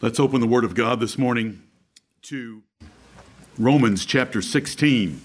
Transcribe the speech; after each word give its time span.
Let's 0.00 0.20
open 0.20 0.40
the 0.40 0.46
Word 0.46 0.62
of 0.62 0.76
God 0.76 1.00
this 1.00 1.18
morning 1.18 1.60
to 2.22 2.62
Romans 3.58 4.06
chapter 4.06 4.40
16, 4.40 5.20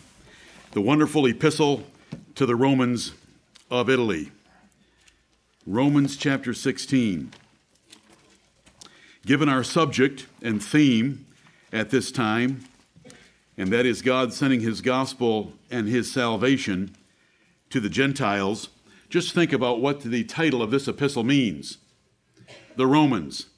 the 0.71 0.81
wonderful 0.81 1.27
epistle 1.27 1.83
to 2.33 2.47
the 2.47 2.55
Romans 2.55 3.11
of 3.69 3.87
Italy. 3.87 4.31
Romans 5.67 6.17
chapter 6.17 6.55
16. 6.55 7.31
Given 9.27 9.47
our 9.47 9.63
subject 9.63 10.25
and 10.41 10.61
theme 10.61 11.27
at 11.71 11.91
this 11.91 12.11
time, 12.11 12.65
and 13.55 13.71
that 13.71 13.85
is 13.85 14.01
God 14.01 14.33
sending 14.33 14.61
His 14.61 14.81
gospel 14.81 15.53
and 15.69 15.87
His 15.87 16.11
salvation 16.11 16.95
to 17.69 17.79
the 17.79 17.89
Gentiles, 17.89 18.69
just 19.07 19.35
think 19.35 19.53
about 19.53 19.81
what 19.81 20.01
the 20.01 20.23
title 20.23 20.63
of 20.63 20.71
this 20.71 20.87
epistle 20.87 21.23
means. 21.23 21.77
The 22.75 22.87
Romans. 22.87 23.49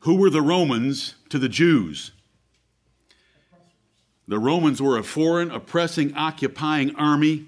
Who 0.00 0.16
were 0.16 0.30
the 0.30 0.42
Romans 0.42 1.14
to 1.28 1.38
the 1.38 1.48
Jews? 1.48 2.12
The 4.26 4.38
Romans 4.38 4.80
were 4.80 4.96
a 4.96 5.02
foreign, 5.02 5.50
oppressing, 5.50 6.14
occupying 6.14 6.94
army 6.96 7.46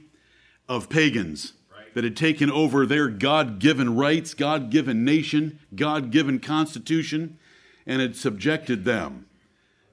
of 0.68 0.88
pagans 0.88 1.54
that 1.94 2.04
had 2.04 2.16
taken 2.16 2.50
over 2.50 2.84
their 2.84 3.08
God 3.08 3.58
given 3.58 3.96
rights, 3.96 4.34
God 4.34 4.70
given 4.70 5.04
nation, 5.04 5.60
God 5.74 6.10
given 6.10 6.40
constitution, 6.40 7.38
and 7.86 8.02
had 8.02 8.16
subjected 8.16 8.84
them. 8.84 9.26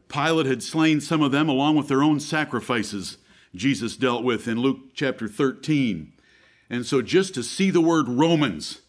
Pilate 0.08 0.48
had 0.48 0.64
slain 0.64 1.00
some 1.00 1.22
of 1.22 1.32
them 1.32 1.48
along 1.48 1.76
with 1.76 1.88
their 1.88 2.04
own 2.04 2.20
sacrifices, 2.20 3.18
Jesus 3.56 3.96
dealt 3.96 4.24
with 4.24 4.48
in 4.48 4.60
Luke 4.60 4.94
chapter 4.94 5.28
13. 5.28 6.12
And 6.70 6.86
so 6.86 7.02
just 7.02 7.34
to 7.36 7.44
see 7.44 7.70
the 7.70 7.82
word 7.82 8.08
Romans, 8.08 8.82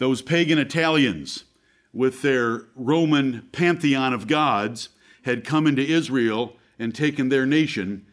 those 0.00 0.22
pagan 0.22 0.58
Italians 0.58 1.44
with 1.92 2.22
their 2.22 2.64
Roman 2.74 3.46
pantheon 3.52 4.14
of 4.14 4.26
gods 4.26 4.88
had 5.24 5.44
come 5.44 5.66
into 5.66 5.82
Israel 5.82 6.56
and 6.78 6.94
taken 6.94 7.28
their 7.28 7.44
nation. 7.44 8.06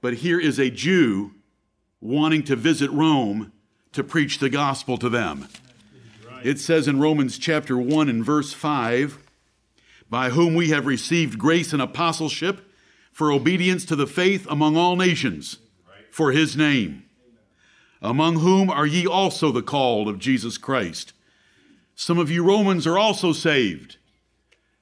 But 0.00 0.14
here 0.14 0.40
is 0.40 0.58
a 0.58 0.70
Jew 0.70 1.34
wanting 2.00 2.44
to 2.44 2.56
visit 2.56 2.90
Rome 2.90 3.52
to 3.92 4.02
preach 4.02 4.38
the 4.38 4.48
gospel 4.48 4.96
to 4.96 5.10
them. 5.10 5.48
It 6.42 6.58
says 6.58 6.88
in 6.88 6.98
Romans 6.98 7.36
chapter 7.36 7.76
1 7.76 8.08
and 8.08 8.24
verse 8.24 8.54
5 8.54 9.18
by 10.08 10.30
whom 10.30 10.54
we 10.54 10.70
have 10.70 10.86
received 10.86 11.38
grace 11.38 11.74
and 11.74 11.82
apostleship 11.82 12.72
for 13.12 13.30
obedience 13.30 13.84
to 13.84 13.96
the 13.96 14.06
faith 14.06 14.46
among 14.48 14.78
all 14.78 14.96
nations 14.96 15.58
for 16.10 16.32
his 16.32 16.56
name, 16.56 17.04
among 18.00 18.36
whom 18.36 18.70
are 18.70 18.86
ye 18.86 19.06
also 19.06 19.52
the 19.52 19.60
called 19.60 20.08
of 20.08 20.18
Jesus 20.18 20.56
Christ 20.56 21.12
some 22.00 22.20
of 22.20 22.30
you 22.30 22.44
Romans 22.44 22.86
are 22.86 22.96
also 22.96 23.32
saved, 23.32 23.96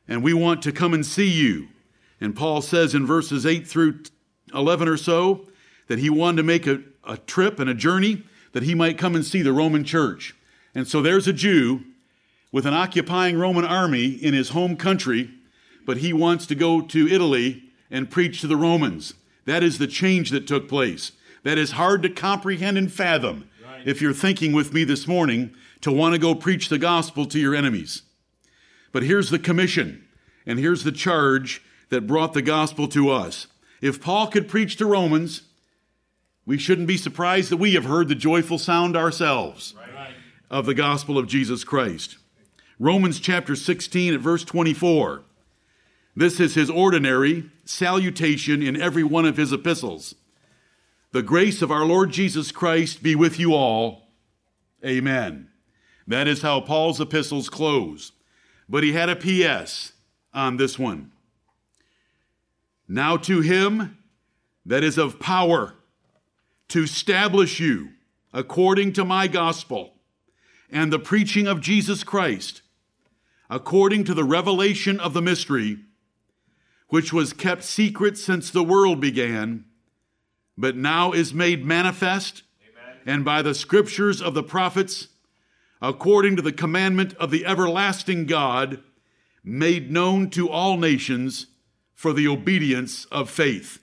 and 0.06 0.22
we 0.22 0.34
want 0.34 0.61
to 0.61 0.70
come 0.70 0.92
and 0.92 1.05
see 1.05 1.31
you. 1.31 1.69
And 2.20 2.36
Paul 2.36 2.61
says 2.61 2.95
in 2.95 3.06
verses 3.06 3.47
8 3.47 3.67
through 3.67 4.00
11 4.53 4.86
or 4.86 4.98
so 4.98 5.48
that 5.89 5.98
he 5.98 6.11
wanted 6.11 6.37
to 6.37 6.42
make 6.42 6.67
a, 6.67 6.83
a 7.05 7.17
trip 7.17 7.59
and 7.59 7.70
a 7.70 7.75
journey 7.75 8.22
that 8.53 8.64
he 8.64 8.75
might 8.75 8.98
come 8.98 9.14
and 9.14 9.25
see 9.25 9.41
the 9.41 9.55
Roman 9.55 9.83
church. 9.83 10.37
And 10.75 10.87
so 10.87 11.00
there's 11.00 11.27
a 11.27 11.33
Jew 11.33 11.84
with 12.53 12.67
an 12.67 12.75
occupying 12.75 13.39
Roman 13.39 13.64
army 13.64 14.09
in 14.09 14.34
his 14.34 14.50
home 14.50 14.77
country, 14.77 15.31
but 15.87 15.97
he 15.97 16.12
wants 16.12 16.44
to 16.48 16.55
go 16.55 16.83
to 16.83 17.09
Italy 17.09 17.62
and 17.91 18.11
preach 18.11 18.42
to 18.42 18.47
the 18.47 18.59
Romans. 18.59 19.14
That 19.47 19.62
is 19.62 19.78
the 19.78 19.87
change 19.87 20.28
that 20.33 20.47
took 20.47 20.69
place. 20.69 21.12
That 21.44 21.56
is 21.56 21.70
hard 21.72 22.03
to 22.03 22.11
comprehend 22.11 22.77
and 22.77 22.92
fathom. 22.92 23.48
Right. 23.64 23.89
If 23.89 24.03
you're 24.03 24.12
thinking 24.12 24.53
with 24.53 24.75
me 24.75 24.84
this 24.84 25.09
morning 25.09 25.55
to 25.87 25.92
want 25.92 26.12
to 26.12 26.19
go 26.19 26.34
preach 26.34 26.69
the 26.69 26.81
gospel 26.81 27.27
to 27.27 27.39
your 27.39 27.55
enemies. 27.55 28.03
But 28.91 29.05
here's 29.05 29.31
the 29.31 29.39
commission, 29.39 30.05
and 30.45 30.59
here's 30.59 30.83
the 30.83 30.91
charge 30.91 31.62
that 31.91 32.09
brought 32.09 32.33
the 32.33 32.43
gospel 32.43 32.89
to 32.89 33.09
us. 33.09 33.47
If 33.81 34.01
Paul 34.01 34.27
could 34.27 34.49
preach 34.49 34.75
to 34.78 34.84
Romans, 34.84 35.43
we 36.44 36.59
shouldn't 36.59 36.88
be 36.88 36.97
surprised 36.97 37.53
that 37.53 37.59
we 37.59 37.75
have 37.75 37.84
heard 37.84 38.09
the 38.09 38.16
joyful 38.16 38.59
sound 38.59 38.97
ourselves 38.97 39.77
right. 39.94 40.10
of 40.50 40.66
the 40.66 40.75
gospel 40.75 41.19
of 41.19 41.28
Jesus 41.28 41.62
Christ. 41.62 42.16
Romans 42.81 43.21
chapter 43.21 43.55
16 43.55 44.12
at 44.12 44.21
verse 44.21 44.43
24. 44.43 45.22
This 46.16 46.41
is 46.41 46.56
his 46.56 46.69
ordinary 46.69 47.49
salutation 47.65 48.60
in 48.60 48.75
every 48.83 49.05
one 49.05 49.25
of 49.25 49.37
his 49.37 49.53
epistles. 49.53 50.16
The 51.12 51.22
grace 51.22 51.62
of 51.62 51.71
our 51.71 51.84
Lord 51.84 52.10
Jesus 52.10 52.50
Christ 52.50 53.05
be 53.05 53.15
with 53.15 53.39
you 53.39 53.55
all. 53.55 54.09
Amen. 54.84 55.50
That 56.06 56.28
is 56.28 56.43
how 56.43 56.61
Paul's 56.61 57.00
epistles 57.00 57.49
close. 57.49 58.12
But 58.69 58.84
he 58.84 58.93
had 58.93 59.09
a 59.09 59.17
PS 59.17 59.93
on 60.33 60.56
this 60.56 60.78
one. 60.78 61.12
Now 62.89 63.17
to 63.19 63.41
him 63.41 63.99
that 64.65 64.84
is 64.84 64.99
of 64.99 65.19
power 65.19 65.75
to 66.69 66.83
establish 66.83 67.61
you 67.61 67.91
according 68.33 68.93
to 68.93 69.05
my 69.05 69.27
gospel 69.28 69.95
and 70.71 70.93
the 70.93 70.99
preaching 70.99 71.47
of 71.47 71.61
Jesus 71.61 72.05
Christ, 72.05 72.62
according 73.49 74.05
to 74.05 74.15
the 74.15 74.25
revelation 74.25 74.99
of 74.99 75.15
the 75.15 75.22
mystery, 75.22 75.78
which 76.89 77.12
was 77.12 77.33
kept 77.33 77.62
secret 77.62 78.19
since 78.19 78.50
the 78.50 78.62
world 78.62 79.00
began, 79.00 79.65
but 80.59 80.77
now 80.77 81.12
is 81.12 81.33
made 81.33 81.65
manifest, 81.65 82.43
Amen. 82.62 83.00
and 83.06 83.25
by 83.25 83.43
the 83.43 83.55
scriptures 83.55 84.21
of 84.21 84.34
the 84.34 84.43
prophets 84.43 85.09
according 85.86 86.34
to 86.34 86.42
the 86.42 86.52
commandment 86.52 87.14
of 87.14 87.30
the 87.30 87.47
everlasting 87.47 88.26
God, 88.26 88.82
made 89.44 89.88
known 89.88 90.28
to 90.30 90.48
all 90.48 90.76
nations 90.76 91.47
for 91.94 92.12
the 92.12 92.26
obedience 92.26 93.04
of 93.06 93.30
faith. 93.30 93.78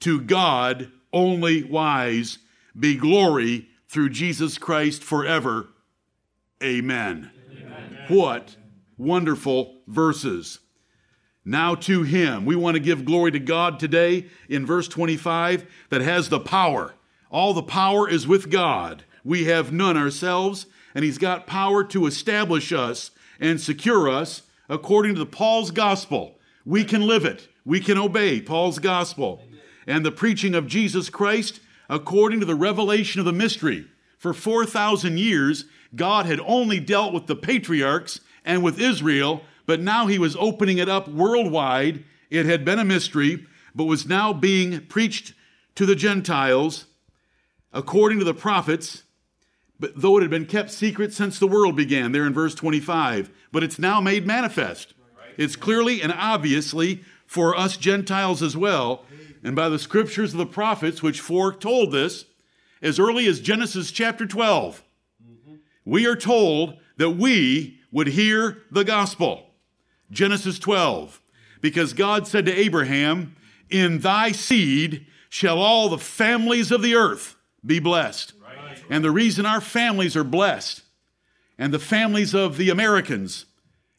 To 0.00 0.20
God 0.20 0.92
only 1.10 1.64
wise 1.64 2.38
be 2.78 2.96
glory 2.96 3.68
through 3.88 4.10
Jesus 4.10 4.58
Christ 4.58 5.02
forever. 5.02 5.68
Amen. 6.62 7.30
Amen. 7.50 7.98
What 8.08 8.56
wonderful 8.98 9.80
verses. 9.86 10.58
Now 11.42 11.74
to 11.74 12.02
him, 12.02 12.44
we 12.44 12.54
want 12.54 12.74
to 12.74 12.80
give 12.80 13.06
glory 13.06 13.30
to 13.32 13.40
God 13.40 13.80
today 13.80 14.26
in 14.46 14.66
verse 14.66 14.88
25 14.88 15.66
that 15.88 16.02
has 16.02 16.28
the 16.28 16.38
power. 16.38 16.94
All 17.30 17.54
the 17.54 17.62
power 17.62 18.08
is 18.08 18.28
with 18.28 18.50
God. 18.50 19.04
We 19.24 19.44
have 19.44 19.72
none 19.72 19.96
ourselves 19.96 20.66
and 20.94 21.04
he's 21.04 21.18
got 21.18 21.46
power 21.46 21.84
to 21.84 22.06
establish 22.06 22.72
us 22.72 23.10
and 23.40 23.60
secure 23.60 24.08
us 24.08 24.42
according 24.68 25.14
to 25.14 25.18
the 25.18 25.26
Paul's 25.26 25.70
gospel. 25.70 26.38
We 26.64 26.84
can 26.84 27.02
live 27.02 27.24
it. 27.24 27.48
We 27.64 27.80
can 27.80 27.98
obey 27.98 28.40
Paul's 28.40 28.78
gospel 28.78 29.42
and 29.86 30.04
the 30.04 30.12
preaching 30.12 30.54
of 30.54 30.66
Jesus 30.66 31.10
Christ 31.10 31.60
according 31.88 32.40
to 32.40 32.46
the 32.46 32.54
revelation 32.54 33.20
of 33.20 33.24
the 33.24 33.32
mystery. 33.32 33.86
For 34.18 34.32
4,000 34.32 35.18
years, 35.18 35.64
God 35.94 36.26
had 36.26 36.40
only 36.40 36.80
dealt 36.80 37.12
with 37.12 37.26
the 37.26 37.36
patriarchs 37.36 38.20
and 38.44 38.62
with 38.62 38.80
Israel, 38.80 39.42
but 39.66 39.80
now 39.80 40.06
he 40.06 40.18
was 40.18 40.36
opening 40.36 40.78
it 40.78 40.88
up 40.88 41.08
worldwide. 41.08 42.04
It 42.30 42.46
had 42.46 42.64
been 42.64 42.78
a 42.78 42.84
mystery, 42.84 43.46
but 43.74 43.84
was 43.84 44.06
now 44.06 44.32
being 44.32 44.86
preached 44.86 45.34
to 45.74 45.86
the 45.86 45.96
Gentiles 45.96 46.86
according 47.72 48.18
to 48.18 48.24
the 48.24 48.34
prophets 48.34 49.02
but 49.82 50.00
though 50.00 50.16
it 50.16 50.20
had 50.20 50.30
been 50.30 50.46
kept 50.46 50.70
secret 50.70 51.12
since 51.12 51.40
the 51.40 51.46
world 51.48 51.74
began, 51.74 52.12
there 52.12 52.24
in 52.24 52.32
verse 52.32 52.54
25, 52.54 53.28
but 53.50 53.64
it's 53.64 53.80
now 53.80 54.00
made 54.00 54.24
manifest. 54.24 54.94
It's 55.36 55.56
clearly 55.56 56.00
and 56.00 56.12
obviously 56.12 57.02
for 57.26 57.56
us 57.56 57.76
Gentiles 57.76 58.44
as 58.44 58.56
well, 58.56 59.04
and 59.42 59.56
by 59.56 59.68
the 59.68 59.80
scriptures 59.80 60.34
of 60.34 60.38
the 60.38 60.46
prophets 60.46 61.02
which 61.02 61.20
foretold 61.20 61.90
this 61.90 62.26
as 62.80 63.00
early 63.00 63.26
as 63.26 63.40
Genesis 63.40 63.90
chapter 63.90 64.24
12. 64.24 64.84
We 65.84 66.06
are 66.06 66.14
told 66.14 66.78
that 66.98 67.10
we 67.10 67.80
would 67.90 68.06
hear 68.06 68.62
the 68.70 68.84
gospel. 68.84 69.48
Genesis 70.12 70.60
12. 70.60 71.20
Because 71.60 71.92
God 71.92 72.28
said 72.28 72.46
to 72.46 72.56
Abraham, 72.56 73.34
In 73.68 73.98
thy 73.98 74.30
seed 74.30 75.08
shall 75.28 75.58
all 75.58 75.88
the 75.88 75.98
families 75.98 76.70
of 76.70 76.82
the 76.82 76.94
earth 76.94 77.34
be 77.66 77.80
blessed. 77.80 78.34
And 78.90 79.04
the 79.04 79.10
reason 79.10 79.46
our 79.46 79.60
families 79.60 80.16
are 80.16 80.24
blessed, 80.24 80.82
and 81.58 81.72
the 81.72 81.78
families 81.78 82.34
of 82.34 82.56
the 82.56 82.70
Americans, 82.70 83.46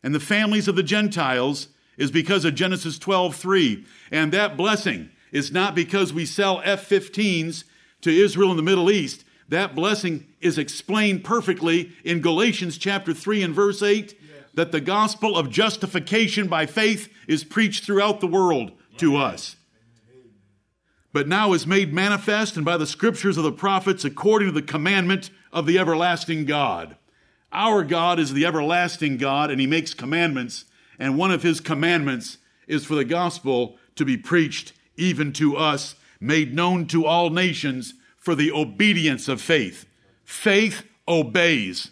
and 0.02 0.14
the 0.14 0.20
families 0.20 0.68
of 0.68 0.76
the 0.76 0.84
Gentiles, 0.84 1.70
is 1.98 2.12
because 2.12 2.46
of 2.46 2.56
Genesis 2.56 3.00
12 3.00 3.36
3. 3.36 3.86
And 4.12 4.32
that 4.32 4.58
blessing 4.58 5.10
is 5.32 5.52
not 5.52 5.76
because 5.76 6.14
we 6.14 6.26
sell 6.26 6.62
F 6.64 6.88
15s 6.88 7.64
to 8.02 8.12
Israel 8.12 8.50
and 8.50 8.60
the 8.60 8.64
Middle 8.64 8.92
East. 8.92 9.24
That 9.50 9.76
blessing 9.76 10.28
is 10.42 10.58
explained 10.58 11.24
perfectly 11.24 11.92
in 12.04 12.22
Galatians 12.22 12.78
chapter 12.78 13.14
3 13.14 13.44
and 13.44 13.54
verse 13.54 13.82
8 13.82 14.14
yes. 14.20 14.46
that 14.54 14.72
the 14.72 14.82
gospel 14.82 15.38
of 15.38 15.50
justification 15.50 16.48
by 16.48 16.66
faith 16.66 17.12
is 17.28 17.44
preached 17.44 17.84
throughout 17.84 18.20
the 18.20 18.28
world 18.28 18.72
to 18.98 19.18
us 19.18 19.56
but 21.14 21.28
now 21.28 21.54
is 21.54 21.68
made 21.68 21.94
manifest 21.94 22.58
and 22.58 22.66
by 22.66 22.76
the 22.76 22.88
scriptures 22.88 23.38
of 23.38 23.44
the 23.44 23.52
prophets 23.52 24.04
according 24.04 24.48
to 24.48 24.52
the 24.52 24.62
commandment 24.62 25.30
of 25.54 25.68
the 25.68 25.78
everlasting 25.78 26.44
God. 26.44 26.98
Our 27.52 27.84
God 27.84 28.20
is 28.20 28.34
the 28.34 28.48
everlasting 28.48 29.18
God, 29.18 29.52
and 29.52 29.62
He 29.62 29.68
makes 29.68 29.94
commandments, 29.94 30.66
and 30.98 31.18
one 31.18 31.30
of 31.32 31.44
His 31.44 31.60
commandments 31.60 32.40
is 32.68 32.84
for 32.84 32.96
the 32.96 33.06
gospel 33.06 33.78
to 33.96 34.04
be 34.04 34.18
preached 34.18 34.74
even 34.98 35.32
to 35.34 35.56
us, 35.56 35.96
made 36.20 36.56
known 36.56 36.88
to 36.88 37.06
all 37.06 37.30
nations 37.30 37.94
for 38.18 38.34
the 38.34 38.52
obedience 38.52 39.28
of 39.28 39.40
faith. 39.40 39.86
Faith 40.24 40.84
obeys. 41.08 41.92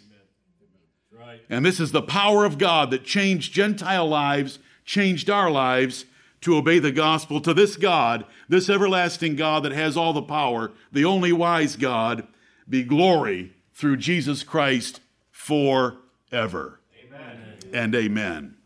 And 1.48 1.64
this 1.64 1.78
is 1.78 1.92
the 1.92 2.02
power 2.02 2.44
of 2.44 2.58
God 2.58 2.90
that 2.90 3.04
changed 3.04 3.52
Gentile 3.52 4.08
lives, 4.08 4.58
changed 4.84 5.30
our 5.30 5.50
lives 5.50 6.06
to 6.42 6.56
obey 6.56 6.78
the 6.78 6.92
gospel 6.92 7.40
to 7.40 7.54
this 7.54 7.76
God, 7.76 8.26
this 8.48 8.68
everlasting 8.68 9.36
God 9.36 9.62
that 9.62 9.72
has 9.72 9.96
all 9.96 10.12
the 10.12 10.22
power, 10.22 10.72
the 10.92 11.04
only 11.04 11.32
wise 11.32 11.76
God, 11.76 12.26
be 12.68 12.82
glory 12.82 13.54
through 13.72 13.96
Jesus 13.96 14.42
Christ 14.42 15.00
forever. 15.30 16.80
Amen. 17.04 17.56
And 17.72 17.94
amen. 17.94 18.56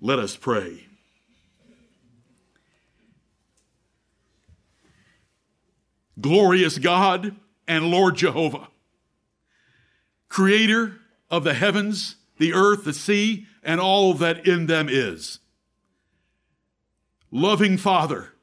Let 0.00 0.18
us 0.18 0.36
pray. 0.36 0.86
Glorious 6.20 6.78
God 6.78 7.36
and 7.66 7.90
Lord 7.90 8.16
Jehovah, 8.16 8.68
creator 10.28 10.98
of 11.30 11.44
the 11.44 11.54
heavens, 11.54 12.16
the 12.38 12.52
earth, 12.52 12.84
the 12.84 12.92
sea, 12.92 13.46
and 13.62 13.80
all 13.80 14.14
that 14.14 14.46
in 14.46 14.66
them 14.66 14.88
is. 14.90 15.38
Loving 17.34 17.78
Father, 17.78 18.34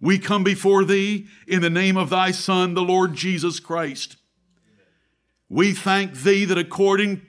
we 0.00 0.16
come 0.20 0.44
before 0.44 0.84
thee 0.84 1.26
in 1.48 1.60
the 1.60 1.68
name 1.68 1.96
of 1.96 2.08
thy 2.08 2.30
Son, 2.30 2.74
the 2.74 2.82
Lord 2.82 3.14
Jesus 3.14 3.58
Christ. 3.58 4.16
We 5.48 5.72
thank 5.72 6.14
thee 6.14 6.44
that 6.44 6.56
according 6.56 7.22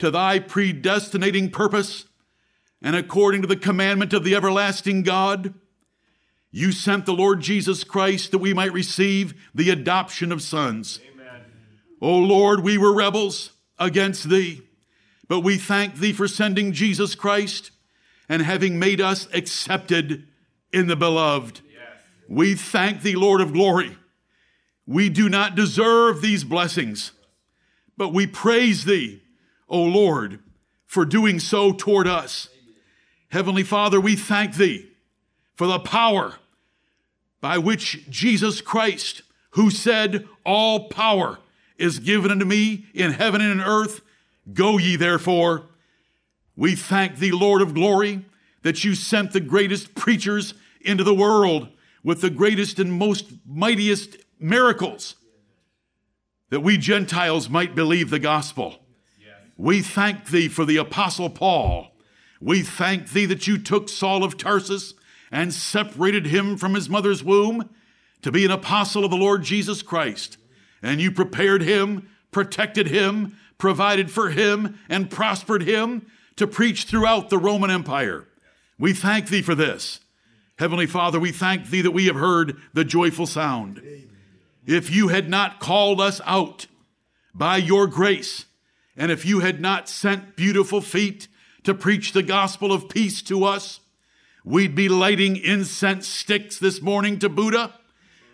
to 0.00 0.10
thy 0.10 0.40
predestinating 0.40 1.50
purpose 1.50 2.06
and 2.82 2.96
according 2.96 3.42
to 3.42 3.48
the 3.48 3.56
commandment 3.56 4.12
of 4.12 4.24
the 4.24 4.34
everlasting 4.34 5.04
God, 5.04 5.54
you 6.50 6.72
sent 6.72 7.06
the 7.06 7.14
Lord 7.14 7.40
Jesus 7.40 7.84
Christ 7.84 8.32
that 8.32 8.38
we 8.38 8.52
might 8.52 8.72
receive 8.72 9.32
the 9.54 9.70
adoption 9.70 10.32
of 10.32 10.42
sons. 10.42 10.98
Amen. 11.12 11.42
O 12.00 12.18
Lord, 12.18 12.64
we 12.64 12.76
were 12.76 12.92
rebels 12.92 13.52
against 13.78 14.28
thee, 14.28 14.62
but 15.28 15.40
we 15.40 15.56
thank 15.56 15.96
thee 15.96 16.12
for 16.12 16.26
sending 16.26 16.72
Jesus 16.72 17.14
Christ 17.14 17.70
and 18.28 18.42
having 18.42 18.78
made 18.78 19.00
us 19.00 19.28
accepted 19.32 20.26
in 20.72 20.86
the 20.86 20.96
beloved. 20.96 21.60
We 22.28 22.54
thank 22.54 23.02
thee, 23.02 23.14
Lord 23.14 23.40
of 23.40 23.52
glory. 23.52 23.96
We 24.86 25.08
do 25.08 25.28
not 25.28 25.54
deserve 25.54 26.20
these 26.20 26.44
blessings, 26.44 27.12
but 27.96 28.12
we 28.12 28.26
praise 28.26 28.84
thee, 28.84 29.22
O 29.68 29.82
Lord, 29.82 30.40
for 30.86 31.04
doing 31.04 31.38
so 31.38 31.72
toward 31.72 32.06
us. 32.06 32.48
Heavenly 33.30 33.64
Father, 33.64 34.00
we 34.00 34.16
thank 34.16 34.54
thee 34.54 34.88
for 35.54 35.66
the 35.66 35.80
power 35.80 36.34
by 37.40 37.58
which 37.58 38.08
Jesus 38.08 38.60
Christ, 38.60 39.22
who 39.50 39.70
said, 39.70 40.28
All 40.44 40.88
power 40.88 41.38
is 41.78 41.98
given 41.98 42.30
unto 42.30 42.44
me 42.44 42.86
in 42.94 43.12
heaven 43.12 43.40
and 43.40 43.52
in 43.52 43.60
earth, 43.60 44.00
go 44.52 44.78
ye 44.78 44.96
therefore 44.96 45.64
we 46.56 46.74
thank 46.74 47.18
thee, 47.18 47.32
Lord 47.32 47.62
of 47.62 47.74
glory, 47.74 48.24
that 48.62 48.82
you 48.82 48.94
sent 48.94 49.32
the 49.32 49.40
greatest 49.40 49.94
preachers 49.94 50.54
into 50.80 51.04
the 51.04 51.14
world 51.14 51.68
with 52.02 52.20
the 52.20 52.30
greatest 52.30 52.78
and 52.78 52.92
most 52.92 53.26
mightiest 53.46 54.16
miracles 54.38 55.16
that 56.50 56.60
we 56.60 56.78
Gentiles 56.78 57.48
might 57.50 57.74
believe 57.74 58.10
the 58.10 58.18
gospel. 58.18 58.76
We 59.56 59.82
thank 59.82 60.26
thee 60.26 60.48
for 60.48 60.64
the 60.64 60.76
apostle 60.76 61.30
Paul. 61.30 61.88
We 62.40 62.62
thank 62.62 63.10
thee 63.10 63.26
that 63.26 63.46
you 63.46 63.58
took 63.58 63.88
Saul 63.88 64.22
of 64.22 64.36
Tarsus 64.36 64.94
and 65.30 65.52
separated 65.52 66.26
him 66.26 66.56
from 66.56 66.74
his 66.74 66.88
mother's 66.88 67.24
womb 67.24 67.70
to 68.22 68.30
be 68.30 68.44
an 68.44 68.50
apostle 68.50 69.04
of 69.04 69.10
the 69.10 69.16
Lord 69.16 69.42
Jesus 69.42 69.82
Christ. 69.82 70.36
And 70.82 71.00
you 71.00 71.10
prepared 71.10 71.62
him, 71.62 72.08
protected 72.30 72.88
him, 72.88 73.36
provided 73.58 74.10
for 74.10 74.30
him, 74.30 74.78
and 74.88 75.10
prospered 75.10 75.62
him 75.62 76.06
to 76.36 76.46
preach 76.46 76.84
throughout 76.84 77.30
the 77.30 77.38
Roman 77.38 77.70
Empire. 77.70 78.26
We 78.78 78.92
thank 78.92 79.28
thee 79.28 79.42
for 79.42 79.54
this. 79.54 80.00
Heavenly 80.58 80.86
Father, 80.86 81.18
we 81.18 81.32
thank 81.32 81.68
thee 81.68 81.82
that 81.82 81.90
we 81.90 82.06
have 82.06 82.16
heard 82.16 82.56
the 82.72 82.84
joyful 82.84 83.26
sound. 83.26 83.82
If 84.66 84.90
you 84.90 85.08
had 85.08 85.28
not 85.28 85.60
called 85.60 86.00
us 86.00 86.20
out 86.24 86.66
by 87.34 87.58
your 87.58 87.86
grace, 87.86 88.46
and 88.96 89.10
if 89.10 89.24
you 89.24 89.40
had 89.40 89.60
not 89.60 89.88
sent 89.88 90.36
beautiful 90.36 90.80
feet 90.80 91.28
to 91.64 91.74
preach 91.74 92.12
the 92.12 92.22
gospel 92.22 92.72
of 92.72 92.88
peace 92.88 93.20
to 93.22 93.44
us, 93.44 93.80
we'd 94.44 94.74
be 94.74 94.88
lighting 94.88 95.36
incense 95.36 96.06
sticks 96.06 96.58
this 96.58 96.80
morning 96.80 97.18
to 97.18 97.28
Buddha. 97.28 97.74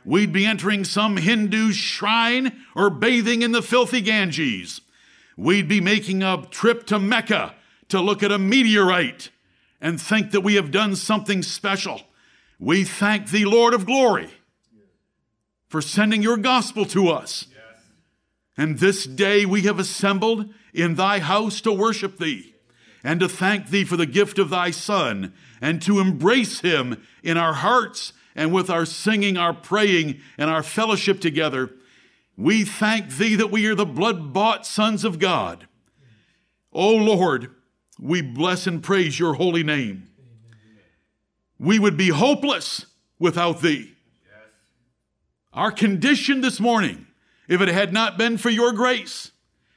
We'd 0.04 0.32
be 0.32 0.46
entering 0.46 0.84
some 0.84 1.16
Hindu 1.16 1.72
shrine 1.72 2.64
or 2.74 2.90
bathing 2.90 3.42
in 3.42 3.52
the 3.52 3.62
filthy 3.62 4.00
Ganges. 4.00 4.80
We'd 5.36 5.68
be 5.68 5.80
making 5.80 6.22
a 6.22 6.46
trip 6.50 6.86
to 6.86 6.98
Mecca 6.98 7.54
to 7.92 8.00
look 8.00 8.22
at 8.22 8.32
a 8.32 8.38
meteorite 8.38 9.30
and 9.80 10.00
think 10.00 10.30
that 10.30 10.40
we 10.40 10.54
have 10.54 10.70
done 10.70 10.96
something 10.96 11.42
special. 11.42 12.00
We 12.58 12.84
thank 12.84 13.30
thee, 13.30 13.44
Lord 13.44 13.74
of 13.74 13.84
glory, 13.84 14.30
for 15.68 15.82
sending 15.82 16.22
your 16.22 16.38
gospel 16.38 16.86
to 16.86 17.08
us. 17.08 17.46
And 18.56 18.78
this 18.78 19.04
day 19.06 19.44
we 19.44 19.62
have 19.62 19.78
assembled 19.78 20.52
in 20.72 20.94
thy 20.94 21.18
house 21.18 21.60
to 21.62 21.72
worship 21.72 22.18
thee 22.18 22.54
and 23.04 23.20
to 23.20 23.28
thank 23.28 23.68
thee 23.68 23.84
for 23.84 23.98
the 23.98 24.06
gift 24.06 24.38
of 24.38 24.48
thy 24.48 24.70
Son 24.70 25.34
and 25.60 25.82
to 25.82 26.00
embrace 26.00 26.60
him 26.60 27.02
in 27.22 27.36
our 27.36 27.54
hearts 27.54 28.14
and 28.34 28.54
with 28.54 28.70
our 28.70 28.86
singing, 28.86 29.36
our 29.36 29.52
praying, 29.52 30.18
and 30.38 30.48
our 30.48 30.62
fellowship 30.62 31.20
together. 31.20 31.70
We 32.38 32.64
thank 32.64 33.10
thee 33.10 33.34
that 33.36 33.50
we 33.50 33.66
are 33.66 33.74
the 33.74 33.84
blood 33.84 34.32
bought 34.32 34.64
sons 34.64 35.04
of 35.04 35.18
God. 35.18 35.66
O 36.72 36.94
Lord, 36.94 37.54
we 37.98 38.22
bless 38.22 38.66
and 38.66 38.82
praise 38.82 39.18
your 39.18 39.34
holy 39.34 39.62
name. 39.62 40.08
We 41.58 41.78
would 41.78 41.96
be 41.96 42.08
hopeless 42.08 42.86
without 43.18 43.60
thee. 43.60 43.94
Our 45.52 45.70
condition 45.70 46.40
this 46.40 46.58
morning, 46.58 47.06
if 47.48 47.60
it 47.60 47.68
had 47.68 47.92
not 47.92 48.16
been 48.16 48.38
for 48.38 48.50
your 48.50 48.72
grace 48.72 49.30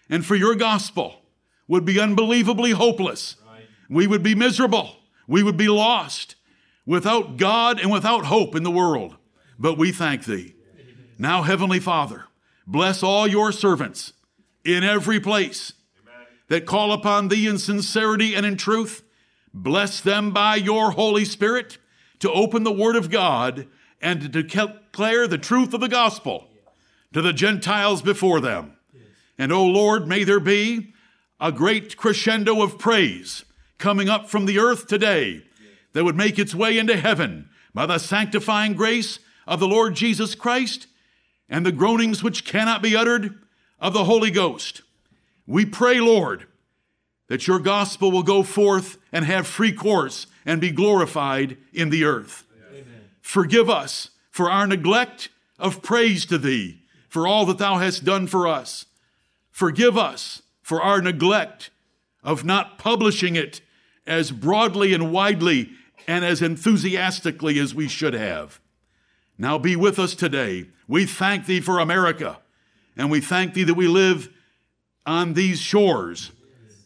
and 0.09 0.25
for 0.25 0.35
your 0.35 0.55
gospel, 0.55 1.21
would 1.67 1.85
be 1.85 1.99
unbelievably 1.99 2.71
hopeless. 2.71 3.35
We 3.89 4.07
would 4.07 4.23
be 4.23 4.35
miserable. 4.35 4.95
We 5.27 5.43
would 5.43 5.57
be 5.57 5.67
lost 5.67 6.35
without 6.85 7.37
God 7.37 7.79
and 7.79 7.91
without 7.91 8.25
hope 8.25 8.55
in 8.55 8.63
the 8.63 8.71
world. 8.71 9.17
But 9.59 9.77
we 9.77 9.91
thank 9.91 10.25
thee. 10.25 10.55
Now, 11.17 11.43
Heavenly 11.43 11.79
Father, 11.79 12.25
bless 12.67 13.03
all 13.03 13.27
your 13.27 13.51
servants 13.51 14.13
in 14.63 14.83
every 14.83 15.19
place 15.19 15.73
that 16.47 16.65
call 16.65 16.91
upon 16.91 17.27
thee 17.27 17.47
in 17.47 17.57
sincerity 17.57 18.35
and 18.35 18.45
in 18.45 18.57
truth. 18.57 19.03
Bless 19.53 20.01
them 20.01 20.31
by 20.31 20.55
your 20.55 20.91
Holy 20.91 21.25
Spirit 21.25 21.77
to 22.19 22.31
open 22.31 22.63
the 22.63 22.71
Word 22.71 22.95
of 22.95 23.09
God 23.09 23.67
and 24.01 24.21
to 24.21 24.27
declare 24.29 25.27
the 25.27 25.37
truth 25.37 25.73
of 25.73 25.81
the 25.81 25.87
gospel 25.87 26.47
to 27.13 27.21
the 27.21 27.33
Gentiles 27.33 28.01
before 28.01 28.39
them. 28.41 28.73
And, 29.37 29.51
O 29.51 29.59
oh 29.59 29.65
Lord, 29.65 30.07
may 30.07 30.23
there 30.23 30.39
be 30.39 30.93
a 31.39 31.51
great 31.51 31.97
crescendo 31.97 32.61
of 32.61 32.77
praise 32.77 33.43
coming 33.77 34.09
up 34.09 34.29
from 34.29 34.45
the 34.45 34.59
earth 34.59 34.87
today 34.87 35.43
that 35.93 36.03
would 36.03 36.15
make 36.15 36.39
its 36.39 36.55
way 36.55 36.77
into 36.77 36.97
heaven 36.97 37.49
by 37.73 37.85
the 37.85 37.97
sanctifying 37.97 38.73
grace 38.73 39.19
of 39.47 39.59
the 39.59 39.67
Lord 39.67 39.95
Jesus 39.95 40.35
Christ 40.35 40.87
and 41.49 41.65
the 41.65 41.71
groanings 41.71 42.23
which 42.23 42.45
cannot 42.45 42.81
be 42.81 42.95
uttered 42.95 43.35
of 43.79 43.93
the 43.93 44.05
Holy 44.05 44.31
Ghost. 44.31 44.81
We 45.47 45.65
pray, 45.65 45.99
Lord, 45.99 46.47
that 47.27 47.47
your 47.47 47.59
gospel 47.59 48.11
will 48.11 48.23
go 48.23 48.43
forth 48.43 48.97
and 49.11 49.25
have 49.25 49.47
free 49.47 49.71
course 49.71 50.27
and 50.45 50.61
be 50.61 50.71
glorified 50.71 51.57
in 51.73 51.89
the 51.89 52.03
earth. 52.03 52.43
Amen. 52.71 52.85
Forgive 53.21 53.69
us 53.69 54.11
for 54.29 54.49
our 54.49 54.67
neglect 54.67 55.29
of 55.57 55.81
praise 55.81 56.25
to 56.27 56.37
thee 56.37 56.81
for 57.09 57.27
all 57.27 57.45
that 57.45 57.57
thou 57.57 57.77
hast 57.77 58.03
done 58.03 58.27
for 58.27 58.47
us. 58.47 58.85
Forgive 59.49 59.97
us 59.97 60.41
for 60.61 60.81
our 60.81 61.01
neglect 61.01 61.69
of 62.23 62.43
not 62.43 62.77
publishing 62.77 63.35
it 63.35 63.61
as 64.05 64.31
broadly 64.31 64.93
and 64.93 65.11
widely 65.11 65.69
and 66.07 66.25
as 66.25 66.41
enthusiastically 66.41 67.57
as 67.59 67.73
we 67.73 67.87
should 67.87 68.13
have. 68.13 68.59
Now 69.37 69.57
be 69.57 69.75
with 69.75 69.97
us 69.97 70.15
today. 70.15 70.67
We 70.87 71.05
thank 71.05 71.45
thee 71.45 71.61
for 71.61 71.79
America, 71.79 72.39
and 72.95 73.09
we 73.09 73.21
thank 73.21 73.53
thee 73.53 73.63
that 73.63 73.73
we 73.75 73.87
live 73.87 74.29
on 75.05 75.33
these 75.33 75.59
shores. 75.59 76.31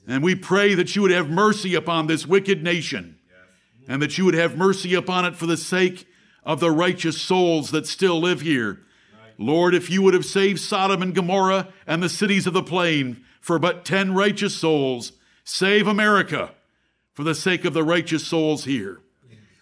And 0.07 0.23
we 0.23 0.35
pray 0.35 0.73
that 0.73 0.95
you 0.95 1.01
would 1.03 1.11
have 1.11 1.29
mercy 1.29 1.75
upon 1.75 2.07
this 2.07 2.25
wicked 2.25 2.63
nation 2.63 3.17
and 3.87 4.01
that 4.01 4.17
you 4.17 4.25
would 4.25 4.33
have 4.33 4.57
mercy 4.57 4.93
upon 4.93 5.25
it 5.25 5.35
for 5.35 5.45
the 5.45 5.57
sake 5.57 6.07
of 6.43 6.59
the 6.59 6.71
righteous 6.71 7.21
souls 7.21 7.71
that 7.71 7.87
still 7.87 8.19
live 8.19 8.41
here. 8.41 8.81
Lord, 9.37 9.73
if 9.73 9.89
you 9.89 10.01
would 10.01 10.13
have 10.13 10.25
saved 10.25 10.59
Sodom 10.59 11.01
and 11.01 11.15
Gomorrah 11.15 11.69
and 11.87 12.03
the 12.03 12.09
cities 12.09 12.45
of 12.45 12.53
the 12.53 12.63
plain 12.63 13.23
for 13.39 13.57
but 13.57 13.85
10 13.85 14.13
righteous 14.13 14.55
souls. 14.55 15.13
Save 15.43 15.87
America 15.87 16.51
for 17.13 17.23
the 17.23 17.35
sake 17.35 17.65
of 17.65 17.73
the 17.73 17.83
righteous 17.83 18.27
souls 18.27 18.65
here. 18.65 19.01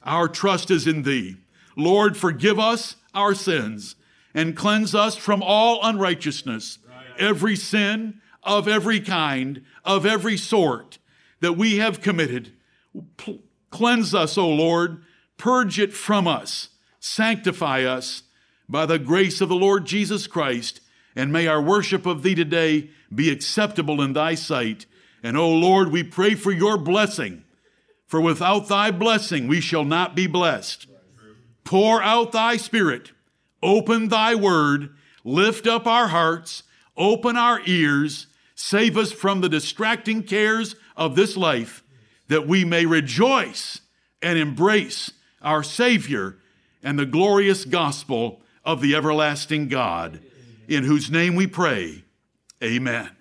Our 0.03 0.27
trust 0.27 0.71
is 0.71 0.87
in 0.87 1.03
thee. 1.03 1.37
Lord, 1.75 2.17
forgive 2.17 2.59
us 2.59 2.95
our 3.13 3.33
sins 3.33 3.95
and 4.33 4.55
cleanse 4.55 4.93
us 4.93 5.15
from 5.15 5.41
all 5.41 5.79
unrighteousness, 5.83 6.79
every 7.17 7.55
sin 7.55 8.21
of 8.43 8.67
every 8.67 8.99
kind, 8.99 9.63
of 9.83 10.05
every 10.05 10.37
sort 10.37 10.97
that 11.39 11.53
we 11.53 11.77
have 11.77 12.01
committed. 12.01 12.51
P- 13.17 13.41
cleanse 13.69 14.15
us, 14.15 14.37
O 14.37 14.47
Lord, 14.47 15.03
purge 15.37 15.79
it 15.79 15.93
from 15.93 16.27
us, 16.27 16.69
sanctify 16.99 17.83
us 17.83 18.23
by 18.69 18.85
the 18.85 18.99
grace 18.99 19.41
of 19.41 19.49
the 19.49 19.55
Lord 19.55 19.85
Jesus 19.85 20.27
Christ, 20.27 20.81
and 21.15 21.31
may 21.31 21.47
our 21.47 21.61
worship 21.61 22.05
of 22.05 22.23
thee 22.23 22.35
today 22.35 22.89
be 23.13 23.31
acceptable 23.31 24.01
in 24.01 24.13
thy 24.13 24.35
sight. 24.35 24.85
And, 25.23 25.37
O 25.37 25.49
Lord, 25.49 25.91
we 25.91 26.03
pray 26.03 26.35
for 26.35 26.51
your 26.51 26.77
blessing, 26.77 27.43
for 28.05 28.21
without 28.21 28.67
thy 28.67 28.91
blessing 28.91 29.47
we 29.47 29.61
shall 29.61 29.85
not 29.85 30.15
be 30.15 30.27
blessed. 30.27 30.87
Pour 31.63 32.01
out 32.01 32.31
thy 32.31 32.57
spirit. 32.57 33.11
Open 33.63 34.09
thy 34.09 34.35
word, 34.35 34.95
lift 35.23 35.65
up 35.65 35.87
our 35.87 36.09
hearts, 36.09 36.63
open 36.97 37.37
our 37.37 37.61
ears, 37.65 38.27
save 38.55 38.97
us 38.97 39.11
from 39.11 39.41
the 39.41 39.49
distracting 39.49 40.23
cares 40.23 40.75
of 40.95 41.15
this 41.15 41.37
life, 41.37 41.83
that 42.27 42.47
we 42.47 42.65
may 42.65 42.85
rejoice 42.85 43.81
and 44.21 44.37
embrace 44.37 45.11
our 45.41 45.63
Savior 45.63 46.37
and 46.83 46.97
the 46.97 47.05
glorious 47.05 47.65
gospel 47.65 48.41
of 48.65 48.81
the 48.81 48.95
everlasting 48.95 49.67
God, 49.67 50.19
in 50.67 50.83
whose 50.83 51.09
name 51.09 51.35
we 51.35 51.47
pray. 51.47 52.03
Amen. 52.63 53.16